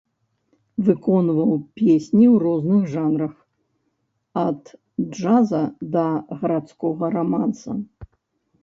Выконваў 0.85 1.51
песні 1.81 2.25
ў 2.33 2.35
розных 2.45 2.81
жанрах 2.95 3.33
ад 4.47 4.63
джаза 5.17 5.63
да 5.99 6.05
гарадскога 6.43 7.05
раманса. 7.21 7.71